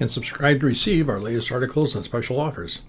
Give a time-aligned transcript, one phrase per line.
[0.00, 2.80] and subscribe to receive our latest articles and special offers.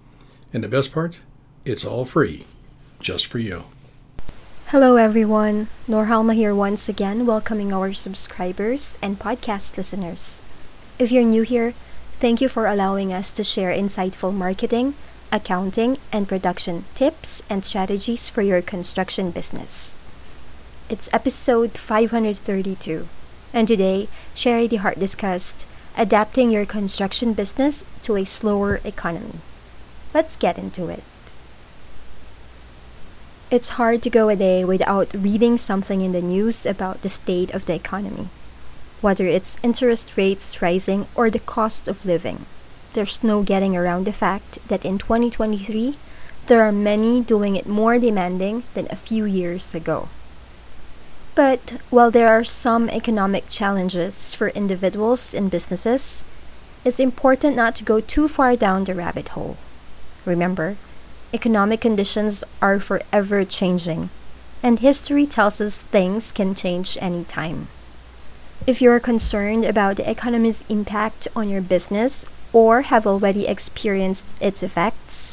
[0.54, 1.22] And the best part,
[1.66, 2.46] it's all free,
[3.00, 3.66] just for you.
[4.68, 10.42] Hello everyone, Norhalma here once again, welcoming our subscribers and podcast listeners.
[10.98, 11.74] If you're new here,
[12.20, 14.96] thank you for allowing us to share insightful marketing,
[15.32, 19.96] accounting, and production tips and strategies for your construction business.
[20.90, 23.08] It's episode 532,
[23.54, 25.66] and today, Sharie DeHart discussed
[25.98, 29.40] adapting your construction business to a slower economy.
[30.14, 31.04] Let's get into it.
[33.52, 37.54] It's hard to go a day without reading something in the news about the state
[37.54, 38.28] of the economy,
[39.02, 42.46] whether it's interest rates rising or the cost of living.
[42.94, 45.98] There's no getting around the fact that in 2023,
[46.48, 50.10] there are many doing it more demanding than a few years ago.
[51.36, 56.24] But while there are some economic challenges for individuals and businesses,
[56.86, 59.58] it's important not to go too far down the rabbit hole.
[60.24, 60.78] Remember,
[61.34, 64.10] economic conditions are forever changing,
[64.64, 67.68] and history tells us things can change anytime.
[68.66, 74.64] If you're concerned about the economy's impact on your business or have already experienced its
[74.64, 75.25] effects,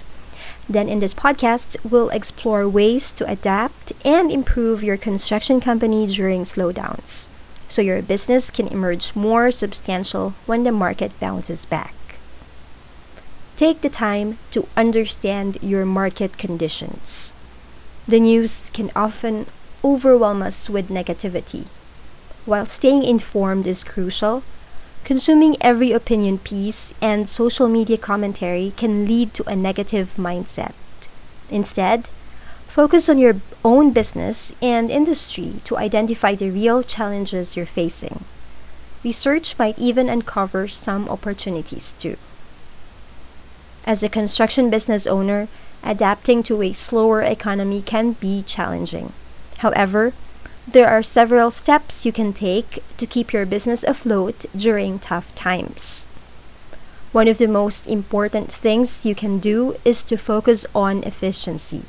[0.69, 6.45] then, in this podcast, we'll explore ways to adapt and improve your construction company during
[6.45, 7.27] slowdowns
[7.69, 11.95] so your business can emerge more substantial when the market bounces back.
[13.57, 17.33] Take the time to understand your market conditions.
[18.07, 19.47] The news can often
[19.83, 21.65] overwhelm us with negativity.
[22.45, 24.43] While staying informed is crucial,
[25.05, 30.73] Consuming every opinion piece and social media commentary can lead to a negative mindset.
[31.51, 32.07] Instead,
[32.69, 38.25] focus on your own business and industry to identify the real challenges you're facing.
[39.05, 42.17] Research might even uncover some opportunities too.
[43.85, 45.49] As a construction business owner,
[45.83, 49.13] adapting to a slower economy can be challenging.
[49.59, 50.13] However,
[50.67, 56.07] there are several steps you can take to keep your business afloat during tough times.
[57.11, 61.83] One of the most important things you can do is to focus on efficiency.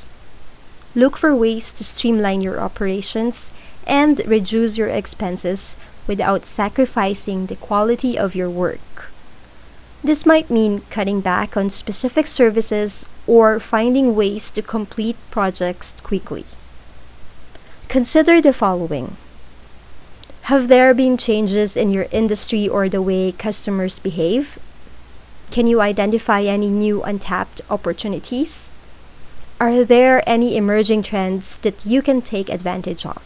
[0.94, 3.52] Look for ways to streamline your operations
[3.86, 9.10] and reduce your expenses without sacrificing the quality of your work.
[10.02, 16.44] This might mean cutting back on specific services or finding ways to complete projects quickly.
[17.94, 19.16] Consider the following
[20.50, 24.58] Have there been changes in your industry or the way customers behave?
[25.52, 28.68] Can you identify any new untapped opportunities?
[29.60, 33.22] Are there any emerging trends that you can take advantage of?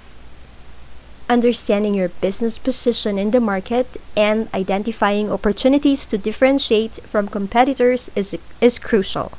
[1.30, 8.36] Understanding your business position in the market and identifying opportunities to differentiate from competitors is,
[8.60, 9.32] is crucial.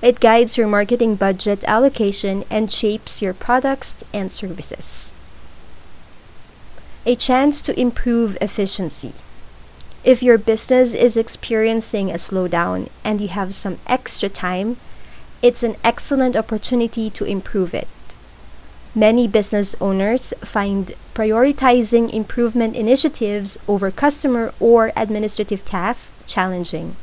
[0.00, 5.12] It guides your marketing budget allocation and shapes your products and services.
[7.04, 9.12] A chance to improve efficiency.
[10.04, 14.76] If your business is experiencing a slowdown and you have some extra time,
[15.42, 17.88] it's an excellent opportunity to improve it.
[18.94, 26.94] Many business owners find prioritizing improvement initiatives over customer or administrative tasks challenging.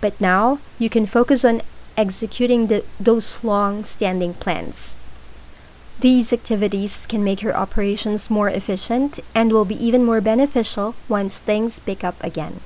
[0.00, 1.62] But now you can focus on
[1.96, 4.96] executing the, those long standing plans.
[6.00, 11.36] These activities can make your operations more efficient and will be even more beneficial once
[11.36, 12.60] things pick up again.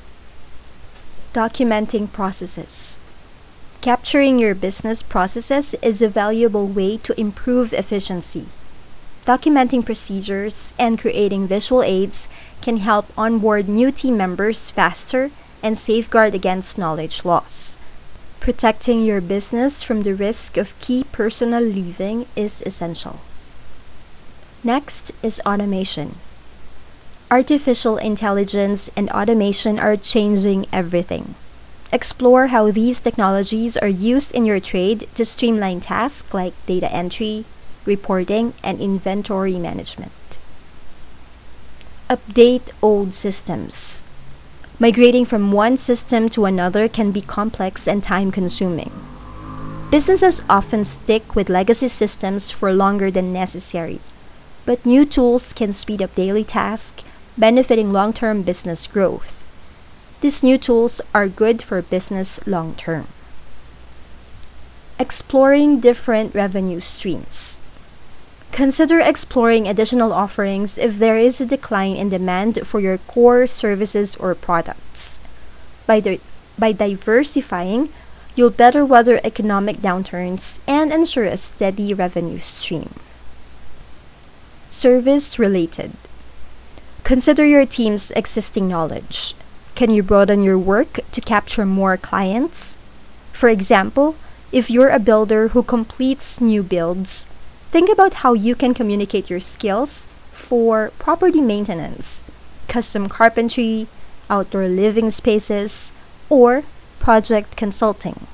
[1.33, 2.97] Documenting processes.
[3.81, 8.47] Capturing your business processes is a valuable way to improve efficiency.
[9.27, 12.29] Documenting procedures and creating visual aids
[12.63, 15.31] can help onboard new team members faster
[15.63, 17.74] and safeguard against knowledge loss.
[18.45, 23.21] Protecting your business from the risk of key personnel leaving is essential.
[24.63, 26.17] Next is automation.
[27.31, 31.37] Artificial intelligence and automation are changing everything.
[31.91, 37.47] Explore how these technologies are used in your trade to streamline tasks like data entry,
[37.87, 40.37] reporting, and inventory management.
[42.11, 44.04] Update old systems.
[44.81, 48.91] Migrating from one system to another can be complex and time consuming.
[49.91, 54.01] Businesses often stick with legacy systems for longer than necessary,
[54.67, 57.05] but new tools can speed up daily tasks,
[57.39, 59.41] benefiting long term business growth.
[60.21, 63.07] These new tools are good for business long term.
[64.99, 67.59] Exploring different revenue streams.
[68.55, 74.15] Consider exploring additional offerings if there is a decline in demand for your core services
[74.15, 75.19] or products.
[75.89, 76.21] By, di-
[76.57, 77.89] by diversifying,
[78.37, 82.91] you'll better weather economic downturns and ensure a steady revenue stream.
[84.71, 85.91] Service related.
[87.03, 89.35] Consider your team's existing knowledge.
[89.75, 92.79] Can you broaden your work to capture more clients?
[93.33, 94.15] For example,
[94.53, 97.27] if you're a builder who completes new builds,
[97.75, 102.23] think about how you can communicate your skills for property maintenance,
[102.69, 103.89] custom carpentry,
[104.31, 105.91] outdoor living spaces,
[106.31, 106.63] or
[107.01, 108.29] project consulting.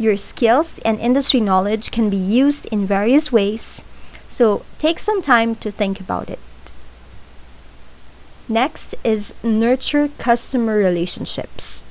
[0.00, 3.84] Your skills and industry knowledge can be used in various ways,
[4.28, 6.40] so take some time to think about it.
[8.48, 11.84] Next is nurture customer relationships.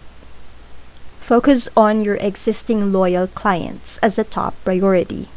[1.21, 5.29] Focus on your existing loyal clients as a top priority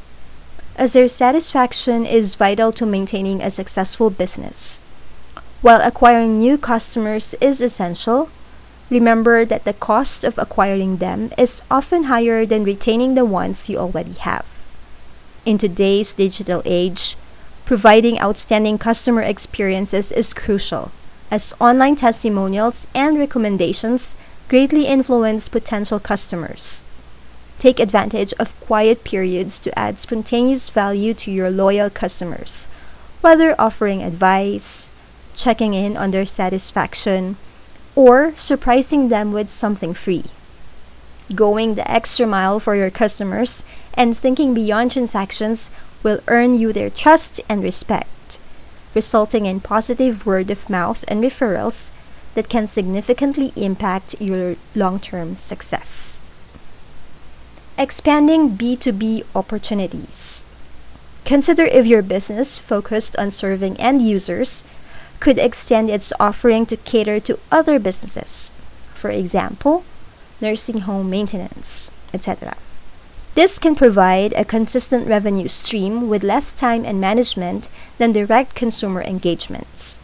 [0.82, 4.80] as their satisfaction is vital to maintaining a successful business.
[5.60, 8.30] While acquiring new customers is essential,
[8.90, 13.78] remember that the cost of acquiring them is often higher than retaining the ones you
[13.78, 14.44] already have.
[15.46, 17.16] In today's digital age,
[17.64, 20.90] providing outstanding customer experiences is crucial,
[21.30, 24.16] as online testimonials and recommendations
[24.48, 26.82] greatly influence potential customers.
[27.62, 32.66] Take advantage of quiet periods to add spontaneous value to your loyal customers,
[33.20, 34.90] whether offering advice,
[35.32, 37.36] checking in on their satisfaction,
[37.94, 40.24] or surprising them with something free.
[41.36, 43.62] Going the extra mile for your customers
[43.94, 45.70] and thinking beyond transactions
[46.02, 48.38] will earn you their trust and respect,
[48.92, 51.92] resulting in positive word of mouth and referrals
[52.34, 56.11] that can significantly impact your long term success.
[57.78, 60.44] Expanding B2B opportunities.
[61.24, 64.62] Consider if your business focused on serving end users
[65.20, 68.52] could extend its offering to cater to other businesses,
[68.92, 69.84] for example,
[70.38, 72.58] nursing home maintenance, etc.
[73.34, 79.00] This can provide a consistent revenue stream with less time and management than direct consumer
[79.00, 79.96] engagements.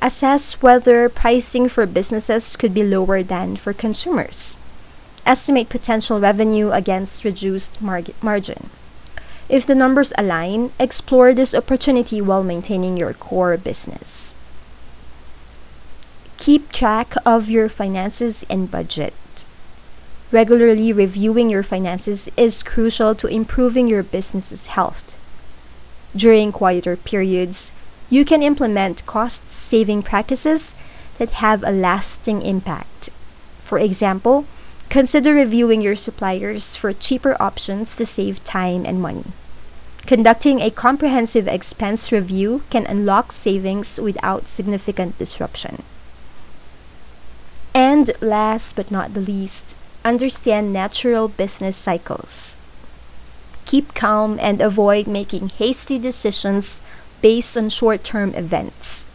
[0.00, 4.56] Assess whether pricing for businesses could be lower than for consumers
[5.26, 8.70] estimate potential revenue against reduced mar- margin.
[9.48, 14.34] If the numbers align, explore this opportunity while maintaining your core business.
[16.38, 19.14] Keep track of your finances and budget.
[20.32, 25.16] Regularly reviewing your finances is crucial to improving your business's health.
[26.16, 27.72] During quieter periods,
[28.10, 30.74] you can implement cost saving practices
[31.18, 33.10] that have a lasting impact.
[33.62, 34.46] For example,
[34.88, 39.24] Consider reviewing your suppliers for cheaper options to save time and money.
[40.06, 45.82] Conducting a comprehensive expense review can unlock savings without significant disruption.
[47.74, 52.56] And last but not the least, understand natural business cycles.
[53.64, 56.80] Keep calm and avoid making hasty decisions
[57.22, 59.06] based on short term events.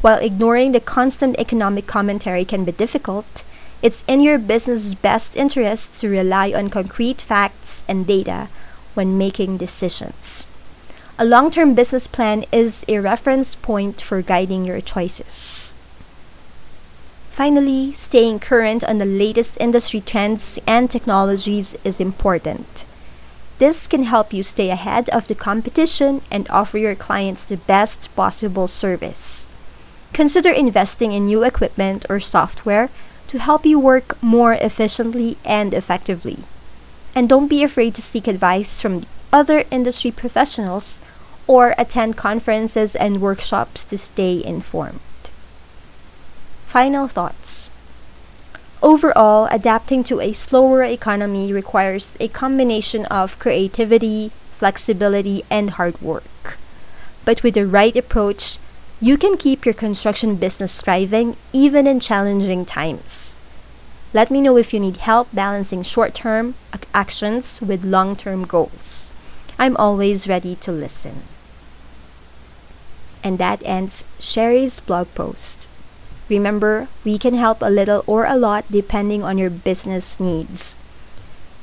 [0.00, 3.44] While ignoring the constant economic commentary can be difficult,
[3.82, 8.48] it's in your business's best interest to rely on concrete facts and data
[8.94, 10.48] when making decisions.
[11.18, 15.74] A long term business plan is a reference point for guiding your choices.
[17.32, 22.84] Finally, staying current on the latest industry trends and technologies is important.
[23.58, 28.14] This can help you stay ahead of the competition and offer your clients the best
[28.14, 29.46] possible service.
[30.12, 32.90] Consider investing in new equipment or software
[33.28, 36.38] to help you work more efficiently and effectively.
[37.14, 41.00] And don't be afraid to seek advice from other industry professionals
[41.46, 45.00] or attend conferences and workshops to stay informed.
[46.68, 47.70] Final thoughts.
[48.82, 56.58] Overall, adapting to a slower economy requires a combination of creativity, flexibility, and hard work.
[57.24, 58.58] But with the right approach,
[59.02, 63.34] you can keep your construction business thriving even in challenging times.
[64.14, 66.54] Let me know if you need help balancing short term
[66.94, 69.10] actions with long term goals.
[69.58, 71.22] I'm always ready to listen.
[73.24, 75.68] And that ends Sharie's blog post.
[76.28, 80.76] Remember, we can help a little or a lot depending on your business needs.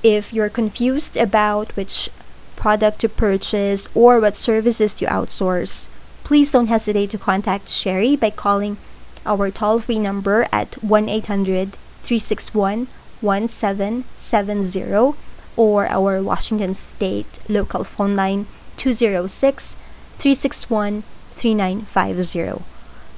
[0.03, 2.09] If you're confused about which
[2.57, 5.88] product to purchase or what services to outsource,
[6.29, 8.77] please don't hesitate to contact Sharie by calling
[9.25, 11.71] our toll free number at 1 800
[12.03, 12.87] 361
[13.19, 15.17] 1770
[15.57, 18.45] or our Washington State local phone line
[18.77, 19.75] 206
[20.19, 22.63] 361 3950.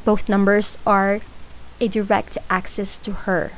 [0.05, 1.19] Both numbers are
[1.81, 3.51] a direct access to her.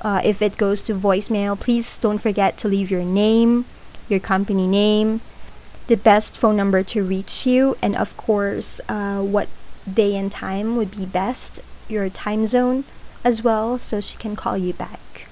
[0.00, 3.66] Uh, if it goes to voicemail, please don't forget to leave your name,
[4.08, 5.20] your company name,
[5.86, 9.48] the best phone number to reach you, and of course, uh, what
[9.90, 12.84] day and time would be best, your time zone
[13.24, 15.28] as well, so she can call you back.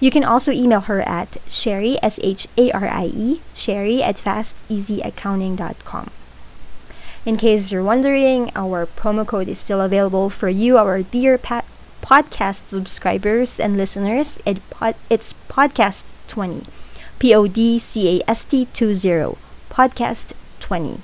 [0.00, 4.16] You can also email her at Sharie, S H A R I E, Sharie at
[4.16, 6.10] fasteasyaccounting.com.
[7.24, 11.62] In case you're wondering, our promo code is still available for you, our dear pa-
[12.02, 14.40] podcast subscribers and listeners.
[14.44, 16.66] It pod- it's podcast 20.
[17.20, 19.38] P O D C A S T 20.
[19.72, 21.00] Podcast 20.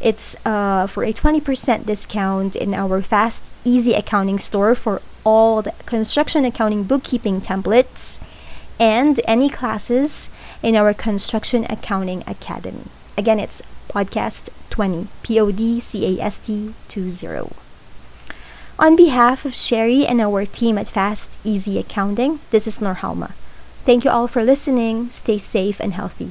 [0.00, 5.72] It's uh, for a 20% discount in our Fast Easy Accounting store for all the
[5.84, 8.18] construction accounting bookkeeping templates
[8.80, 10.30] and any classes
[10.62, 12.86] in our Construction Accounting Academy.
[13.18, 17.52] Again, it's podcast 20, P O D C A S T 20.
[18.78, 23.32] On behalf of Sharie and our team at Fast Easy Accounting, this is Norhalma.
[23.84, 25.10] Thank you all for listening.
[25.10, 26.30] Stay safe and healthy.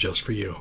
[0.00, 0.60] just for you.